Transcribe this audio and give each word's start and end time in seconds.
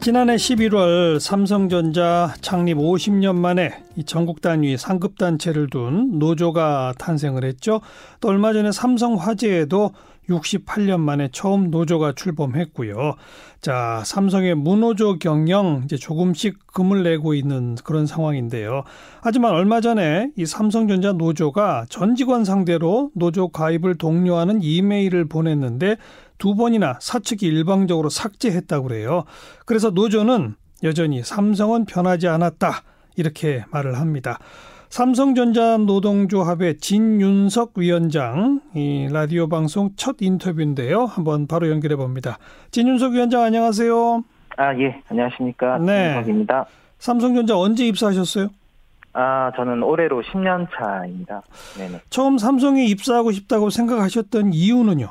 지난해 0.00 0.36
11월 0.36 1.18
삼성전자 1.18 2.32
창립 2.40 2.76
50년 2.76 3.34
만에 3.34 3.82
이 3.96 4.04
전국 4.04 4.40
단위 4.40 4.76
상급 4.76 5.18
단체를 5.18 5.68
둔 5.68 6.18
노조가 6.18 6.94
탄생을 6.98 7.44
했죠. 7.44 7.80
또 8.20 8.28
얼마 8.28 8.52
전에 8.52 8.70
삼성 8.70 9.16
화재에도 9.16 9.92
68년 10.28 11.00
만에 11.00 11.28
처음 11.32 11.70
노조가 11.70 12.12
출범했고요. 12.12 13.14
자, 13.60 14.02
삼성의 14.04 14.54
무노조 14.54 15.18
경영 15.18 15.82
이제 15.84 15.96
조금씩 15.96 16.66
금을 16.66 17.02
내고 17.02 17.34
있는 17.34 17.76
그런 17.84 18.06
상황인데요. 18.06 18.84
하지만 19.20 19.52
얼마 19.52 19.80
전에 19.80 20.30
이 20.36 20.46
삼성전자 20.46 21.12
노조가 21.12 21.86
전 21.88 22.14
직원 22.16 22.44
상대로 22.44 23.10
노조 23.14 23.48
가입을 23.48 23.96
독려하는 23.96 24.62
이메일을 24.62 25.28
보냈는데 25.28 25.96
두 26.38 26.54
번이나 26.54 26.98
사측이 27.00 27.46
일방적으로 27.46 28.08
삭제했다고 28.10 28.88
그래요. 28.88 29.24
그래서 29.64 29.90
노조는 29.90 30.54
여전히 30.82 31.22
삼성은 31.22 31.86
변하지 31.86 32.28
않았다. 32.28 32.82
이렇게 33.16 33.64
말을 33.70 33.98
합니다. 33.98 34.38
삼성전자 34.88 35.76
노동조합의 35.78 36.78
진윤석 36.78 37.72
위원장 37.76 38.60
이 38.74 39.08
라디오 39.12 39.48
방송 39.48 39.90
첫 39.96 40.16
인터뷰인데요. 40.20 41.04
한번 41.04 41.46
바로 41.46 41.68
연결해 41.70 41.96
봅니다. 41.96 42.38
진윤석 42.70 43.12
위원장 43.12 43.42
안녕하세요. 43.42 44.22
아, 44.56 44.74
예. 44.78 45.00
안녕하십니까. 45.08 45.78
네. 45.78 46.16
윤석입니다. 46.16 46.66
삼성전자 46.98 47.58
언제 47.58 47.86
입사하셨어요? 47.86 48.48
아, 49.12 49.50
저는 49.56 49.82
올해로 49.82 50.22
10년 50.22 50.66
차입니다. 50.74 51.42
네네. 51.78 52.00
처음 52.10 52.38
삼성에 52.38 52.84
입사하고 52.86 53.32
싶다고 53.32 53.70
생각하셨던 53.70 54.52
이유는요? 54.52 55.08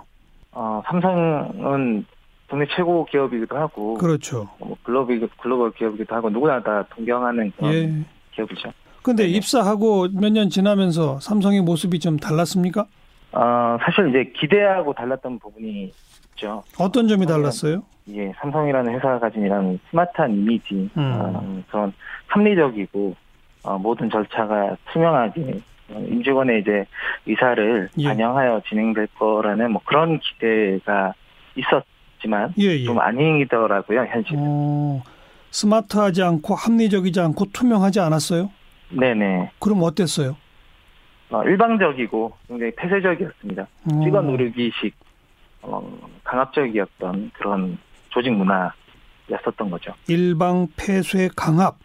어, 0.54 0.82
삼성은 0.88 2.06
국내 2.50 2.66
최고 2.76 3.06
기업이기도 3.06 3.58
하고, 3.58 3.96
그렇죠. 3.96 4.48
뭐 4.60 4.78
글로벌, 4.84 5.28
글로벌 5.42 5.72
기업이기도 5.72 6.16
하고, 6.16 6.30
누구나 6.30 6.62
다 6.62 6.86
동경하는 6.96 7.52
그런 7.58 7.74
예. 7.74 7.92
기업이죠. 8.36 8.72
근데 9.06 9.24
네네. 9.24 9.38
입사하고 9.38 10.08
몇 10.14 10.32
년 10.32 10.50
지나면서 10.50 11.20
삼성의 11.20 11.62
모습이 11.62 12.00
좀 12.00 12.18
달랐습니까? 12.18 12.88
어, 13.34 13.78
사실 13.86 14.10
이제 14.10 14.32
기대하고 14.36 14.94
달랐던 14.94 15.38
부분이 15.38 15.92
있죠. 16.32 16.64
어떤 16.80 17.08
점이 17.08 17.28
달랐어요? 17.28 17.84
예, 18.10 18.32
삼성이라는 18.42 18.94
회사가 18.96 19.20
가진 19.20 19.44
이런 19.44 19.80
스마트한 19.92 20.32
이미지, 20.32 20.90
음. 20.98 21.12
어, 21.14 21.62
그런 21.70 21.94
합리적이고, 22.28 23.16
어, 23.64 23.78
모든 23.78 24.10
절차가 24.10 24.76
투명하게, 24.92 25.60
어, 25.92 26.06
임직원의 26.10 26.62
이제 26.62 26.86
의사를 27.28 27.90
예. 28.00 28.08
반영하여 28.08 28.62
진행될 28.68 29.08
거라는 29.20 29.72
뭐 29.72 29.82
그런 29.86 30.20
기대가 30.20 31.14
있었지만, 31.56 32.54
예, 32.60 32.64
예. 32.80 32.84
좀 32.84 33.00
아니더라고요, 33.00 34.06
현실. 34.06 34.36
어, 34.40 35.04
스마트하지 35.52 36.24
않고 36.24 36.56
합리적이지 36.56 37.20
않고 37.20 37.46
투명하지 37.54 38.00
않았어요? 38.00 38.50
네네. 39.00 39.52
그럼 39.60 39.84
어땠어요? 39.84 40.36
어, 41.32 41.44
일방적이고 41.44 42.34
굉장히 42.48 42.72
폐쇄적이었습니다. 42.76 43.64
어, 43.64 44.04
찍어 44.04 44.22
누르기식, 44.22 44.96
어, 45.64 45.82
강압적이었던 46.24 47.32
그런 47.34 47.78
조직 48.10 48.32
문화였었던 48.32 49.70
거죠. 49.70 49.94
일방 50.08 50.68
폐쇄 50.78 51.30
강압. 51.36 51.78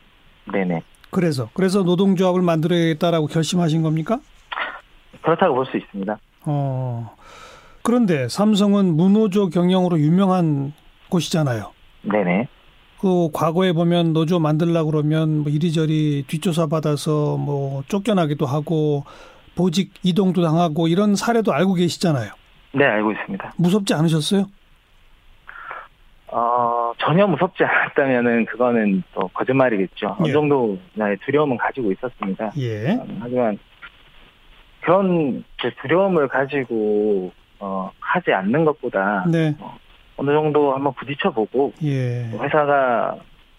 네네. 0.53 0.83
그래서 1.11 1.49
그래서 1.55 1.83
노동조합을 1.83 2.43
만들어야겠다라고 2.43 3.27
결심하신 3.27 3.83
겁니까? 3.83 4.21
그렇다고 5.23 5.55
볼 5.57 5.67
수 5.67 5.77
있습니다. 5.77 6.19
어. 6.47 7.17
그런데 7.83 8.29
삼성은 8.29 8.95
무노조 8.97 9.49
경영으로 9.49 9.99
유명한 9.99 10.73
곳이잖아요. 11.09 11.73
네네. 12.03 12.47
그 13.01 13.31
과거에 13.33 13.73
보면 13.73 14.13
노조 14.13 14.39
만들려고 14.39 14.91
그러면 14.91 15.39
뭐 15.43 15.51
이리저리 15.51 16.25
뒷조사 16.29 16.67
받아서 16.67 17.39
뭐 17.39 17.83
쫓겨나기도 17.89 18.45
하고 18.45 19.05
보직 19.57 19.95
이동도 20.03 20.43
당하고 20.43 20.87
이런 20.87 21.17
사례도 21.17 21.53
알고 21.53 21.75
계시잖아요. 21.75 22.31
네, 22.73 22.85
알고 22.85 23.13
있습니다. 23.13 23.55
무섭지 23.57 23.95
않으셨어요? 23.95 24.45
어, 26.29 26.93
전혀 26.99 27.27
무섭지 27.27 27.65
않았다면은 27.65 28.45
그거는 28.45 29.03
또 29.15 29.29
거짓말이겠죠. 29.29 30.17
예. 30.21 30.25
어느 30.25 30.33
정도 30.33 30.79
나의 30.95 31.17
두려움은 31.25 31.57
가지고 31.57 31.91
있었습니다. 31.93 32.53
예. 32.59 32.93
음, 32.93 33.19
하지만 33.21 33.59
그런 34.83 35.43
두려움을 35.83 36.29
가지고 36.29 37.33
어, 37.59 37.91
하지 37.99 38.33
않는 38.33 38.65
것보다 38.65 39.25
네. 39.27 39.57
어 39.59 39.77
느 40.23 40.33
정도 40.33 40.75
한번 40.75 40.93
부딪혀보고 40.95 41.73
예. 41.83 42.29
뭐 42.31 42.45
회사가 42.45 43.17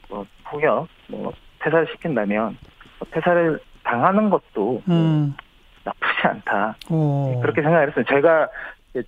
뭐 0.09 0.25
폭격, 0.43 0.87
뭐 1.07 1.31
퇴사를 1.63 1.87
시킨다면 1.91 2.57
뭐 2.99 3.07
퇴사를 3.11 3.59
당하는 3.83 4.29
것도 4.29 4.81
뭐 4.85 4.97
음. 4.97 5.33
나쁘지 5.83 6.27
않다. 6.27 6.75
어. 6.89 7.39
그렇게 7.41 7.61
생각을 7.61 7.89
했어요. 7.89 8.05
제가 8.07 8.47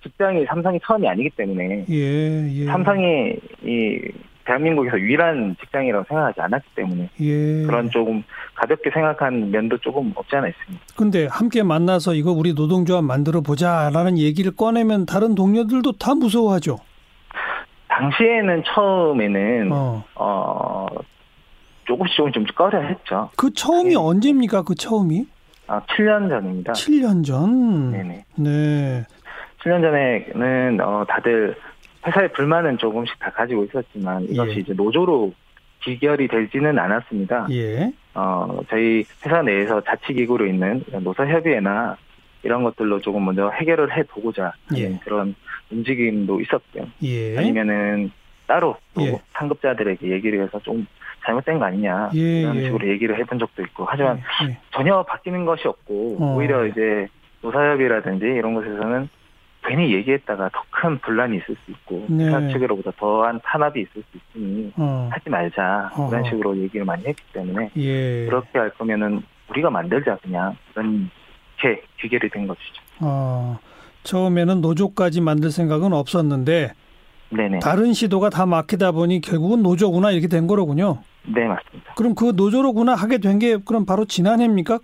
직장이 0.02 0.44
삼성이 0.46 0.80
처음이 0.84 1.06
아니기 1.08 1.30
때문에 1.30 1.84
예. 1.90 2.50
예. 2.50 2.66
삼성이 2.66 3.36
이 3.62 4.00
대한민국에서 4.46 4.98
유일한 4.98 5.56
직장이라고 5.60 6.04
생각하지 6.08 6.40
않았기 6.40 6.68
때문에 6.74 7.08
예. 7.20 7.62
그런 7.66 7.90
조금 7.90 8.22
가볍게 8.54 8.90
생각한 8.90 9.50
면도 9.50 9.78
조금 9.78 10.12
없지 10.14 10.36
않아 10.36 10.48
있습니다. 10.48 10.84
근데 10.96 11.26
함께 11.30 11.62
만나서 11.62 12.14
이거 12.14 12.32
우리 12.32 12.54
노동조합 12.54 13.04
만들어 13.04 13.40
보자라는 13.40 14.18
얘기를 14.18 14.54
꺼내면 14.54 15.06
다른 15.06 15.34
동료들도 15.34 15.92
다 15.92 16.14
무서워하죠. 16.14 16.78
당시에는 17.94 18.62
처음에는 18.66 19.70
어. 19.72 20.04
어 20.16 20.86
조금씩 21.86 22.16
조금 22.16 22.32
좀 22.32 22.44
꺼려 22.54 22.80
했죠. 22.80 23.30
그 23.36 23.52
처음이 23.52 23.90
네. 23.90 23.96
언제입니까? 23.96 24.62
그 24.62 24.74
처음이? 24.74 25.26
아 25.66 25.80
7년 25.82 26.28
전입니다. 26.28 26.72
7년 26.72 27.24
전. 27.24 27.92
네네. 27.92 28.24
네. 28.36 29.04
7년 29.62 29.80
전에는 29.82 30.80
어 30.80 31.04
다들 31.08 31.56
회사의 32.06 32.32
불만은 32.32 32.78
조금씩 32.78 33.18
다 33.18 33.30
가지고 33.30 33.64
있었지만 33.64 34.24
이것이 34.24 34.56
예. 34.56 34.56
이제 34.56 34.72
노조로 34.74 35.32
기결이 35.82 36.28
되지는 36.28 36.78
않았습니다. 36.78 37.46
예. 37.50 37.92
어, 38.14 38.60
저희 38.68 39.04
회사 39.24 39.42
내에서 39.42 39.80
자치기구로 39.82 40.46
있는 40.46 40.82
노사협의회나 40.90 41.96
이런 42.42 42.62
것들로 42.62 43.00
조금 43.00 43.24
먼저 43.24 43.50
해결을 43.50 43.96
해보고자 43.96 44.52
하는 44.66 44.82
예. 44.82 44.98
그런 45.02 45.34
움직임도 45.74 46.40
있었고요. 46.40 46.86
예. 47.02 47.36
아니면은 47.38 48.10
따로 48.46 48.76
또 48.94 49.02
예. 49.02 49.20
상급자들에게 49.34 50.10
얘기를 50.10 50.42
해서 50.42 50.58
좀 50.60 50.86
잘못된 51.24 51.58
거 51.58 51.64
아니냐 51.64 52.10
예, 52.14 52.40
이런 52.42 52.56
예. 52.56 52.64
식으로 52.64 52.88
얘기를 52.88 53.18
해본 53.18 53.38
적도 53.38 53.62
있고 53.62 53.86
하지만 53.88 54.20
예. 54.48 54.58
전혀 54.72 55.02
바뀌는 55.02 55.44
것이 55.46 55.66
없고 55.66 56.18
어. 56.20 56.36
오히려 56.36 56.66
이제 56.66 57.08
노사협이라든지 57.40 58.24
이런 58.26 58.54
곳에서는 58.54 59.08
괜히 59.66 59.94
얘기했다가 59.94 60.50
더 60.50 60.62
큰 60.84 60.98
분란이 60.98 61.36
있을 61.38 61.56
수 61.64 61.70
있고 61.70 62.04
네. 62.10 62.26
회사 62.26 62.40
측으로부터 62.48 62.92
더한 62.98 63.40
탄압이 63.42 63.80
있을 63.80 64.02
수 64.10 64.18
있으니 64.36 64.70
어. 64.76 65.08
하지 65.10 65.30
말자 65.30 65.92
어허. 65.94 66.08
이런 66.10 66.24
식으로 66.24 66.56
얘기를 66.58 66.84
많이 66.84 67.02
했기 67.06 67.22
때문에 67.32 67.70
예. 67.76 68.26
그렇게 68.26 68.58
할 68.58 68.68
거면은 68.70 69.22
우리가 69.48 69.70
만들자 69.70 70.16
그냥 70.16 70.54
이렇게 70.76 71.82
귀결이 72.00 72.28
된 72.28 72.46
것이죠. 72.46 72.82
어. 73.00 73.58
처음에는 74.04 74.60
노조까지 74.60 75.20
만들 75.20 75.50
생각은 75.50 75.92
없었는데 75.92 76.72
네네. 77.30 77.58
다른 77.60 77.92
시도가 77.92 78.30
다 78.30 78.46
막히다 78.46 78.92
보니 78.92 79.20
결국은 79.20 79.62
노조구나 79.62 80.12
이렇게 80.12 80.28
된 80.28 80.46
거로군요. 80.46 80.98
네 81.26 81.46
맞습니다. 81.46 81.94
그럼 81.96 82.14
그 82.14 82.32
노조로구나 82.36 82.94
하게 82.94 83.18
된 83.18 83.38
게 83.38 83.56
그럼 83.64 83.84
바로 83.86 84.04
지난해입니까? 84.04 84.78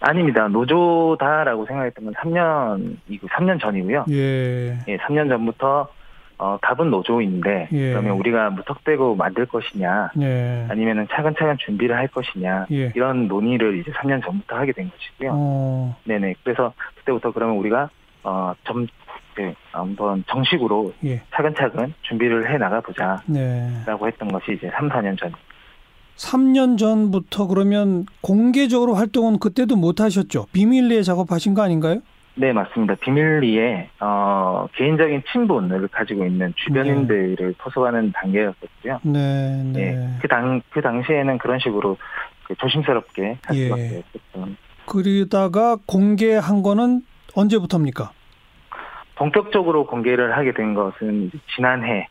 아닙니다. 0.00 0.46
노조다라고 0.48 1.66
생각했던 1.66 2.04
건 2.04 2.14
3년이고 2.14 3.28
3년 3.30 3.60
전이고요. 3.60 4.04
예. 4.10 4.78
예, 4.86 4.96
3년 4.98 5.28
전부터 5.30 5.88
어, 6.38 6.58
답은 6.60 6.90
노조인데 6.90 7.68
예. 7.72 7.90
그러면 7.92 8.12
우리가 8.18 8.50
무턱대고 8.50 9.16
만들 9.16 9.46
것이냐 9.46 10.10
예. 10.20 10.66
아니면은 10.68 11.06
차근차근 11.10 11.56
준비를 11.64 11.96
할 11.96 12.08
것이냐 12.08 12.66
예. 12.72 12.92
이런 12.94 13.26
논의를 13.26 13.78
이제 13.80 13.90
3년 13.92 14.22
전부터 14.22 14.54
하게 14.54 14.72
된 14.72 14.90
것이고요. 14.90 15.30
어. 15.34 15.96
네네. 16.04 16.34
그래서 16.44 16.74
그때부터 16.98 17.32
그러면 17.32 17.56
우리가 17.56 17.88
어좀 18.26 18.86
그, 19.34 19.52
한번 19.70 20.24
정식으로 20.28 20.92
예. 21.04 21.22
차근차근 21.34 21.92
준비를 22.02 22.50
해 22.50 22.58
나가 22.58 22.80
보자라고 22.80 23.22
네. 23.26 23.84
했던 23.86 24.28
것이 24.28 24.54
이제 24.56 24.70
3, 24.74 24.88
4년 24.88 25.18
전. 25.18 25.32
3년 26.16 26.78
전부터 26.78 27.46
그러면 27.46 28.06
공개적으로 28.22 28.94
활동은 28.94 29.38
그때도 29.38 29.76
못 29.76 30.00
하셨죠? 30.00 30.46
비밀리에 30.52 31.02
작업하신 31.02 31.52
거 31.52 31.62
아닌가요? 31.62 32.00
네, 32.38 32.52
맞습니다. 32.52 32.94
비밀리에 32.96 33.90
어 34.00 34.66
개인적인 34.74 35.22
친분을 35.32 35.88
가지고 35.88 36.24
있는 36.26 36.52
주변인들을 36.56 37.54
토속하는 37.58 38.12
단계였었고요. 38.12 39.00
네, 39.02 39.62
네. 39.72 39.92
네. 39.92 40.18
그 40.20 40.28
당, 40.28 40.60
그 40.70 40.80
당시에는 40.82 41.38
그런 41.38 41.58
식으로 41.58 41.96
그 42.44 42.54
조심스럽게 42.56 43.38
할 43.42 43.56
예. 43.56 43.64
수밖에 43.64 44.02
없었던. 44.14 44.56
그러다가 44.86 45.76
공개한 45.86 46.62
거는 46.62 47.02
언제부터입니까? 47.36 48.10
본격적으로 49.14 49.86
공개를 49.86 50.36
하게 50.36 50.52
된 50.52 50.74
것은 50.74 51.30
지난해 51.54 52.08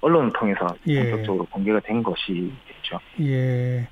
언론을 0.00 0.32
통해서 0.32 0.66
예. 0.88 1.10
본격적으로 1.10 1.46
공개가 1.46 1.80
된 1.80 2.02
것이겠죠. 2.02 2.98
예. 3.20 3.88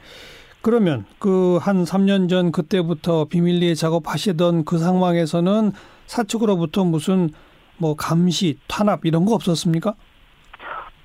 그러면 0.63 1.07
그 1.19 1.59
한 1.59 1.85
3년 1.85 2.29
전 2.29 2.53
그때부터 2.53 3.27
비밀리에 3.27 3.75
작업하시던 3.75 4.65
그 4.65 4.79
상황에서는 4.79 5.73
사측으로부터 6.07 6.85
무슨 6.85 7.31
뭐 7.79 7.95
감시, 7.97 8.59
탄압 8.69 9.07
이런 9.07 9.25
거 9.25 9.35
없었습니까? 9.35 9.95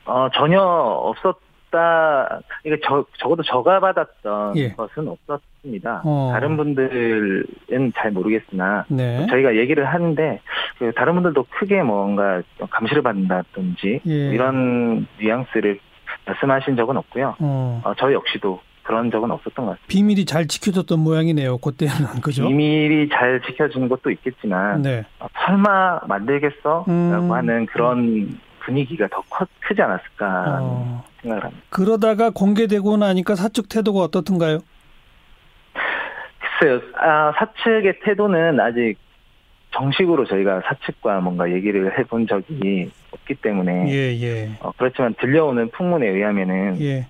어, 0.05 0.27
전혀 0.35 0.61
없었 0.61 1.37
다. 1.75 2.39
이게 2.63 2.77
저, 2.83 3.05
적어도 3.19 3.43
저가 3.43 3.79
받았던 3.79 4.57
예. 4.57 4.71
것은 4.71 5.07
없었습니다. 5.07 6.01
어. 6.05 6.29
다른 6.33 6.57
분들은 6.57 7.93
잘 7.95 8.11
모르겠으나 8.11 8.85
네. 8.87 9.25
저희가 9.29 9.55
얘기를 9.57 9.85
하는데 9.85 10.39
그 10.79 10.91
다른 10.95 11.13
분들도 11.15 11.45
크게 11.49 11.83
뭔가 11.83 12.41
감시를 12.69 13.01
받는다든지 13.03 14.01
예. 14.07 14.11
이런 14.29 15.07
뉘앙스를 15.19 15.79
말씀하신 16.25 16.75
적은 16.75 16.97
없고요. 16.97 17.35
어. 17.39 17.81
어, 17.83 17.93
저 17.97 18.11
역시도 18.11 18.59
그런 18.83 19.09
적은 19.11 19.31
없었던 19.31 19.65
것 19.65 19.71
같습니다. 19.71 19.87
비밀이 19.87 20.25
잘 20.25 20.47
지켜졌던 20.47 20.99
모양이네요. 20.99 21.57
그때는 21.57 22.21
그죠? 22.21 22.47
비밀이 22.47 23.09
잘 23.09 23.41
지켜지는 23.41 23.89
것도 23.89 24.11
있겠지만 24.11 24.81
네. 24.81 25.03
어, 25.19 25.27
설마 25.45 26.01
만들겠어? 26.07 26.85
음. 26.87 27.11
라고 27.11 27.35
하는 27.35 27.65
그런 27.65 28.39
분위기가 28.59 29.07
더 29.07 29.21
커, 29.29 29.45
크지 29.61 29.81
않았을까 29.81 30.59
어. 30.61 31.03
생각을 31.25 31.43
합니다. 31.43 31.63
그러다가 31.69 32.29
공개되고 32.29 32.97
나니까 32.97 33.35
사측 33.35 33.69
태도가 33.69 33.99
어떻던가요? 34.01 34.59
글쎄요, 36.59 36.79
아, 36.97 37.33
사측의 37.37 37.99
태도는 38.03 38.59
아직 38.59 38.95
정식으로 39.71 40.25
저희가 40.25 40.61
사측과 40.65 41.19
뭔가 41.19 41.51
얘기를 41.51 41.97
해본 41.99 42.27
적이 42.27 42.89
없기 43.11 43.35
때문에 43.35 43.89
예, 43.89 44.15
예. 44.21 44.49
어, 44.61 44.71
그렇지만 44.77 45.13
들려오는 45.19 45.69
풍문에 45.71 46.07
의하면은 46.07 46.79
예. 46.81 47.07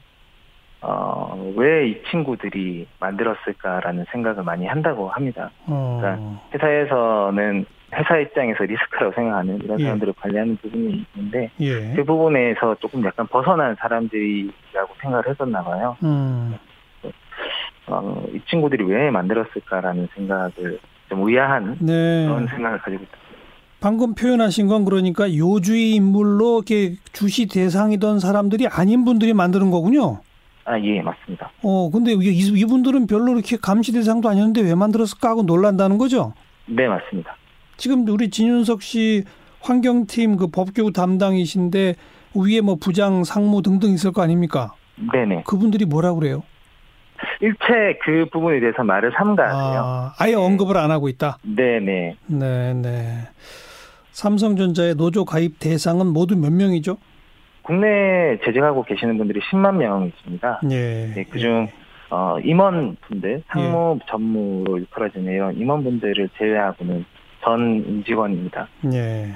어, 0.81 1.53
왜 1.55 1.89
이 1.89 2.01
친구들이 2.09 2.87
만들었을까라는 2.99 4.05
생각을 4.11 4.43
많이 4.43 4.65
한다고 4.65 5.09
합니다. 5.09 5.51
어. 5.67 6.41
회사에서는 6.53 7.65
회사 7.95 8.17
입장에서 8.19 8.63
리스크라고 8.63 9.13
생각하는 9.13 9.59
이런 9.63 9.79
예. 9.79 9.83
사람들을 9.85 10.13
관리하는 10.19 10.57
부분이 10.57 11.05
있는데 11.15 11.49
예. 11.61 11.93
그 11.95 12.03
부분에서 12.03 12.75
조금 12.81 13.03
약간 13.05 13.25
벗어난 13.27 13.75
사람들이라고 13.79 14.93
생각을 15.01 15.27
했었나 15.29 15.63
봐요. 15.63 15.95
음. 16.03 16.55
어, 17.87 18.23
이 18.33 18.39
친구들이 18.49 18.83
왜 18.83 19.11
만들었을까라는 19.11 20.07
생각을 20.15 20.79
좀 21.09 21.27
의아한 21.27 21.77
네. 21.79 22.25
그런 22.27 22.47
생각을 22.47 22.79
가지고 22.79 23.03
있습니다. 23.03 23.17
방금 23.79 24.15
표현하신 24.15 24.67
건 24.67 24.83
그러니까 24.85 25.31
요주의 25.35 25.91
인물로 25.93 26.57
이렇게 26.65 26.95
주시 27.13 27.47
대상이던 27.47 28.19
사람들이 28.19 28.67
아닌 28.67 29.05
분들이 29.05 29.33
만드는 29.33 29.69
거군요. 29.69 30.21
아, 30.63 30.79
예, 30.79 30.99
맞습니다. 31.03 31.51
어, 31.61 31.91
근데 31.91 32.13
이- 32.13 32.59
이분들은 32.59 33.05
별로 33.05 33.33
이렇게 33.33 33.55
감시 33.61 33.91
대상도 33.91 34.27
아니었는데 34.29 34.61
왜 34.61 34.73
만들었을까 34.73 35.29
하고 35.29 35.43
놀란다는 35.43 35.99
거죠. 35.99 36.33
네, 36.65 36.87
맞습니다. 36.87 37.35
지금 37.77 38.07
우리 38.07 38.29
진윤석 38.29 38.81
씨 38.81 39.23
환경팀 39.61 40.37
그 40.37 40.47
법규 40.47 40.91
담당이신데 40.93 41.95
위에 42.35 42.61
뭐 42.61 42.75
부장, 42.75 43.23
상무 43.23 43.61
등등 43.61 43.91
있을 43.91 44.11
거 44.11 44.21
아닙니까? 44.21 44.73
네네. 45.11 45.43
그분들이 45.45 45.85
뭐라 45.85 46.13
그래요? 46.13 46.43
일체 47.41 47.97
그 48.03 48.27
부분에 48.31 48.59
대해서 48.59 48.83
말을 48.83 49.11
삼가하세요. 49.17 49.81
아, 49.83 50.13
아예 50.19 50.33
언급을 50.33 50.77
안 50.77 50.91
하고 50.91 51.09
있다. 51.09 51.37
네네. 51.43 52.15
네, 52.27 52.73
네. 52.73 53.19
삼성전자의 54.11 54.95
노조 54.95 55.25
가입 55.25 55.59
대상은 55.59 56.07
모두 56.07 56.37
몇 56.37 56.51
명이죠? 56.51 56.97
국내에 57.63 58.37
재직하고 58.45 58.83
계시는 58.83 59.17
분들이 59.17 59.39
10만 59.41 59.75
명이십니다. 59.75 60.61
예. 60.71 61.11
네, 61.15 61.23
그중 61.25 61.67
어, 62.11 62.37
임원분들, 62.43 63.43
상무 63.47 63.99
전무로 64.07 64.77
일컬어지는 64.77 65.33
이런 65.33 65.57
임원분들을 65.57 66.29
제외하고는 66.37 67.03
전 67.45 67.85
임직원입니다. 67.87 68.67
예. 68.91 69.29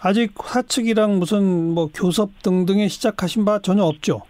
아직 0.00 0.32
사측이랑 0.40 1.18
무슨 1.18 1.74
뭐 1.74 1.88
교섭 1.92 2.40
등등에 2.42 2.86
시작하신 2.86 3.44
바 3.44 3.58
전혀 3.58 3.82
없죠? 3.82 4.22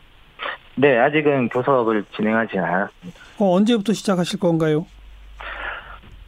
네, 0.76 0.96
아직은 0.96 1.50
교섭을 1.50 2.04
진행하지 2.16 2.58
않았습니다. 2.58 3.20
어, 3.38 3.54
언제부터 3.54 3.92
시작하실 3.92 4.40
건가요? 4.40 4.86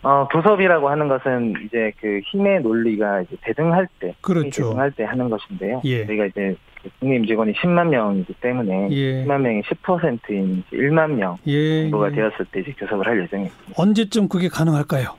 어, 0.02 0.28
교섭이라고 0.28 0.90
하는 0.90 1.08
것은 1.08 1.54
이제 1.64 1.92
그 2.00 2.20
힘의 2.30 2.60
논리가 2.60 3.22
이제 3.22 3.36
대등할 3.42 3.88
때, 3.98 4.14
그렇죠. 4.20 4.64
대등할 4.64 4.90
때 4.92 5.04
하는 5.04 5.30
것인데요. 5.30 5.80
예. 5.84 6.06
저희가 6.06 6.26
이제 6.26 6.56
그 6.82 6.90
국내 6.98 7.16
임직원이 7.16 7.52
10만 7.54 7.88
명이기 7.88 8.34
때문에 8.40 8.88
예. 8.90 9.24
10만 9.24 9.40
명이 9.40 9.62
10%인 9.62 10.64
1만 10.72 11.12
명 11.12 11.38
예. 11.46 11.82
정도가 11.82 12.10
예. 12.10 12.14
되었을 12.14 12.46
때 12.52 12.60
이제 12.60 12.72
교섭을 12.78 13.06
할 13.06 13.22
예정입니다. 13.22 13.56
언제쯤 13.76 14.28
그게 14.28 14.48
가능할까요? 14.48 15.14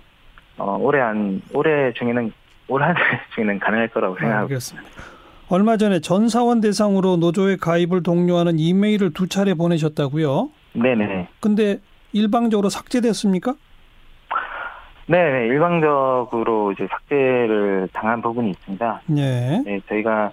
어, 0.57 0.77
올해 0.79 0.99
한 0.99 1.41
올해 1.53 1.91
중에는 1.93 2.31
올 2.67 2.81
한 2.83 2.95
해 2.95 2.99
중에는 3.35 3.59
가능할 3.59 3.87
거라고 3.89 4.15
생각하고 4.17 4.43
알겠습니다. 4.43 4.89
얼마 5.49 5.75
전에 5.77 5.99
전 5.99 6.29
사원 6.29 6.61
대상으로 6.61 7.17
노조에 7.17 7.57
가입을 7.57 8.03
독려하는 8.03 8.57
이메일을 8.59 9.13
두 9.13 9.27
차례 9.27 9.53
보내셨다고요? 9.53 10.49
네네. 10.73 11.27
근데 11.41 11.79
일방적으로 12.13 12.69
삭제됐습니까? 12.69 13.55
네, 15.07 15.17
일방적으로 15.47 16.71
이제 16.71 16.87
삭제를 16.89 17.89
당한 17.91 18.21
부분이 18.21 18.51
있습니다. 18.51 19.01
네. 19.07 19.61
네, 19.65 19.81
저희가 19.89 20.31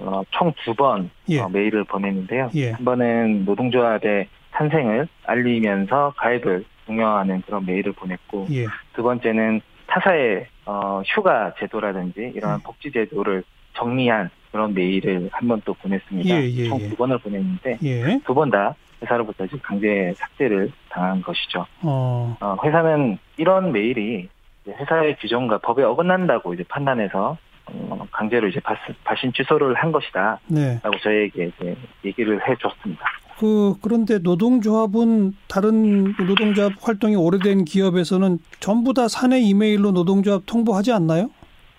어, 0.00 0.22
총 0.30 0.52
두번 0.64 1.10
예. 1.28 1.40
어, 1.40 1.48
메일을 1.48 1.84
보냈는데요. 1.84 2.50
예. 2.56 2.72
한 2.72 2.84
번은 2.84 3.44
노동조합의 3.44 4.26
탄생을 4.56 5.06
알리면서 5.26 6.14
가입을 6.16 6.64
독려하는 6.86 7.42
그런 7.42 7.66
메일을 7.66 7.92
보냈고 7.92 8.46
예. 8.50 8.66
두 8.94 9.02
번째는 9.02 9.60
타사의 9.86 10.46
어, 10.64 11.02
휴가 11.06 11.52
제도라든지 11.58 12.32
이러한 12.34 12.58
음. 12.58 12.62
복지 12.64 12.90
제도를 12.90 13.44
정리한 13.74 14.30
그런 14.50 14.72
메일을 14.72 15.28
한 15.32 15.46
번 15.48 15.60
또 15.64 15.74
보냈습니다. 15.74 16.34
예, 16.34 16.42
예, 16.48 16.68
총 16.68 16.80
예. 16.80 16.88
두 16.88 16.96
번을 16.96 17.18
보냈는데 17.18 17.78
예. 17.84 18.18
두번 18.24 18.50
다 18.50 18.74
회사로부터 19.02 19.44
지금 19.46 19.60
강제 19.62 20.12
삭제를 20.16 20.72
당한 20.88 21.20
것이죠. 21.20 21.66
어. 21.82 22.36
어, 22.40 22.56
회사는 22.64 23.18
이런 23.36 23.72
메일이 23.72 24.28
회사의 24.66 25.16
규정과 25.18 25.58
법에 25.58 25.82
어긋난다고 25.82 26.54
이제 26.54 26.64
판단해서 26.68 27.36
어, 27.66 28.06
강제로 28.10 28.48
이제 28.48 28.58
발, 28.60 28.78
발신 29.04 29.32
취소를 29.34 29.74
한 29.74 29.92
것이다. 29.92 30.38
네. 30.48 30.80
라고 30.82 30.98
저에게 30.98 31.46
이제 31.58 31.76
얘기를 32.04 32.40
해줬습니다. 32.48 33.04
그 33.38 33.74
그런데 33.82 34.18
노동조합은 34.18 35.34
다른 35.48 36.14
노동조합 36.26 36.72
활동이 36.80 37.16
오래된 37.16 37.64
기업에서는 37.64 38.38
전부 38.60 38.94
다 38.94 39.08
사내 39.08 39.38
이메일로 39.40 39.92
노동조합 39.92 40.42
통보하지 40.46 40.92
않나요? 40.92 41.30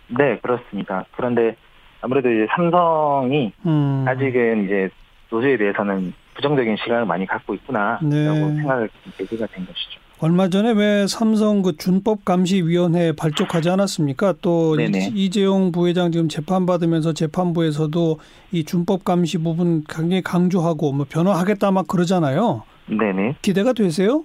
네, 0.08 0.38
그렇습니다. 0.40 1.06
그런데 1.16 1.56
아무래도 2.02 2.32
이제 2.32 2.48
삼성이 2.56 3.52
음. 3.66 4.06
아직은 4.08 4.66
이제 4.66 4.90
노조에 5.30 5.58
대해서는 5.58 6.14
부정적인 6.36 6.78
시각을 6.78 7.06
많이 7.06 7.26
갖고 7.26 7.56
있구나라고 7.56 8.08
네. 8.08 8.56
생각을 8.56 8.90
계기가 9.18 9.48
된 9.48 9.66
것이죠. 9.66 10.00
얼마 10.20 10.50
전에 10.50 10.72
왜 10.72 11.06
삼성 11.06 11.62
그 11.62 11.78
준법 11.78 12.26
감시위원회 12.26 13.12
발족하지 13.12 13.70
않았습니까? 13.70 14.34
또 14.42 14.76
네네. 14.76 15.10
이- 15.14 15.26
이재용 15.26 15.72
부회장 15.72 16.12
지금 16.12 16.28
재판 16.28 16.66
받으면서 16.66 17.14
재판부에서도 17.14 18.20
이 18.52 18.64
준법 18.64 19.04
감시 19.06 19.38
부분 19.38 19.84
굉장히 19.88 20.24
강조하고 20.24 20.92
뭐 20.94 21.06
변화하겠다 21.08 21.70
막 21.70 21.88
그러잖아요. 21.88 22.64
네네. 22.88 23.36
기대가 23.44 23.74
되세요? 23.74 24.24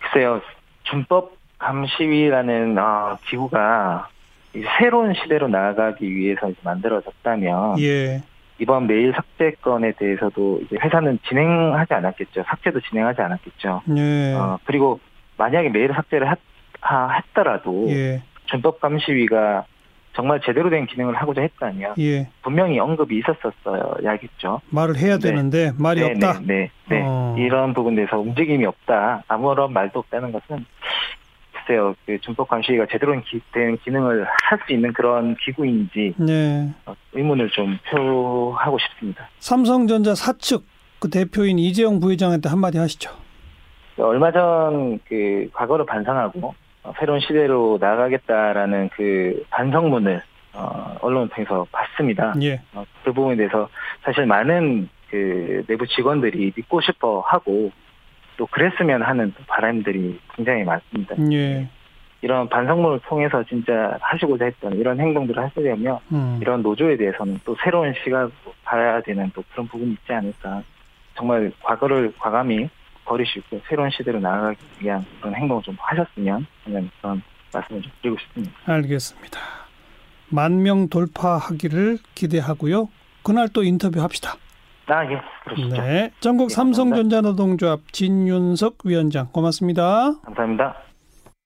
글쎄요, 0.00 0.40
준법 0.84 1.34
감시위라는 1.58 2.78
어, 2.78 3.18
기구가 3.28 4.08
새로운 4.78 5.12
시대로 5.20 5.48
나아가기 5.48 6.08
위해서 6.08 6.50
만들어졌다면 6.62 7.80
예. 7.80 8.22
이번 8.60 8.86
메일 8.86 9.12
삭제 9.14 9.50
건에 9.60 9.92
대해서도 9.98 10.60
이제 10.64 10.76
회사는 10.80 11.18
진행하지 11.28 11.92
않았겠죠. 11.94 12.44
삭제도 12.46 12.80
진행하지 12.88 13.20
않았겠죠. 13.20 13.82
예. 13.96 14.32
어, 14.34 14.58
그리고 14.64 15.00
만약에 15.36 15.68
메일 15.68 15.92
삭제를 15.92 16.30
했, 16.30 16.38
하, 16.80 17.10
했더라도 17.18 17.86
예. 17.90 18.22
준법감 18.46 18.98
시위가 18.98 19.64
정말 20.14 20.40
제대로 20.44 20.70
된 20.70 20.86
기능을 20.86 21.14
하고자 21.14 21.42
했다면 21.42 21.94
예. 21.98 22.28
분명히 22.42 22.78
언급이 22.78 23.18
있었었어야겠죠. 23.18 24.62
말을 24.70 24.96
해야 24.96 25.18
네. 25.18 25.28
되는데 25.30 25.72
말이 25.78 26.00
네, 26.00 26.06
없다. 26.12 26.40
네, 26.40 26.46
네, 26.46 26.70
네. 26.88 27.02
어. 27.04 27.34
이런 27.38 27.74
부분에 27.74 27.96
대해서 27.96 28.18
움직임이 28.18 28.64
없다. 28.64 29.24
아무런 29.28 29.72
말도 29.74 29.98
없다는 29.98 30.32
것은 30.32 30.64
글쎄요, 31.52 31.94
그 32.06 32.18
준법감 32.20 32.62
시위가 32.62 32.86
제대로 32.90 33.12
된 33.52 33.76
기능을 33.78 34.24
할 34.24 34.58
수 34.66 34.72
있는 34.72 34.92
그런 34.94 35.36
기구인지 35.36 36.14
네. 36.16 36.70
어, 36.86 36.94
의문을 37.12 37.50
좀 37.50 37.76
표하고 37.90 38.78
싶습니다. 38.78 39.28
삼성전자 39.40 40.14
사측 40.14 40.64
그 40.98 41.10
대표인 41.10 41.58
이재용 41.58 42.00
부회장한테 42.00 42.48
한마디 42.48 42.78
하시죠. 42.78 43.10
얼마 43.98 44.30
전 44.30 44.98
그 45.08 45.48
과거를 45.52 45.86
반성하고 45.86 46.54
어, 46.82 46.92
새로운 46.98 47.20
시대로 47.20 47.78
나아가겠다라는 47.80 48.90
그 48.94 49.44
반성문을 49.50 50.22
어, 50.54 50.96
언론을 51.00 51.28
통해서 51.28 51.66
봤습니다. 51.70 52.34
예. 52.42 52.60
어, 52.74 52.84
그 53.04 53.12
부분에 53.12 53.36
대해서 53.36 53.68
사실 54.02 54.26
많은 54.26 54.88
그 55.10 55.64
내부 55.66 55.86
직원들이 55.86 56.52
믿고 56.56 56.80
싶어 56.80 57.20
하고 57.20 57.70
또 58.36 58.46
그랬으면 58.46 59.02
하는 59.02 59.32
또 59.36 59.44
바람들이 59.46 60.18
굉장히 60.34 60.64
많습니다. 60.64 61.14
예. 61.32 61.68
이런 62.22 62.48
반성문을 62.48 63.00
통해서 63.00 63.44
진짜 63.44 63.96
하시고자 64.00 64.46
했던 64.46 64.74
이런 64.74 64.98
행동들을 64.98 65.42
하시려면 65.42 65.98
음. 66.12 66.38
이런 66.40 66.62
노조에 66.62 66.96
대해서는 66.96 67.38
또 67.44 67.54
새로운 67.62 67.92
시각 68.02 68.30
봐야 68.64 69.00
되는 69.02 69.30
또 69.34 69.42
그런 69.52 69.68
부분이 69.68 69.92
있지 69.92 70.12
않을까. 70.12 70.62
정말 71.14 71.52
과거를 71.62 72.12
과감히 72.18 72.68
버리시고 73.06 73.60
새로운 73.68 73.90
시대로 73.90 74.20
나아가기 74.20 74.58
위한 74.80 75.04
그런 75.20 75.34
행동을 75.34 75.62
좀 75.62 75.76
하셨으면 75.78 76.46
하는 76.64 76.90
그런 77.00 77.22
말씀을 77.52 77.82
좀 77.82 77.92
드리고 78.02 78.18
싶습니다. 78.20 78.54
알겠습니다. 78.66 79.38
만 80.28 80.62
명 80.62 80.88
돌파하기를 80.88 81.98
기대하고요. 82.14 82.88
그날 83.22 83.48
또 83.48 83.62
인터뷰합시다. 83.62 84.34
아, 84.88 85.04
예, 85.10 85.20
그러시죠. 85.44 85.82
네. 85.82 86.10
전국 86.20 86.50
예, 86.50 86.54
삼성전자 86.54 87.20
노동조합 87.20 87.80
진윤석 87.92 88.78
위원장 88.84 89.26
고맙습니다. 89.32 90.12
감사합니다. 90.24 90.76